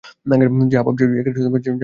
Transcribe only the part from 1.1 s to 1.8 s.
তা নয়।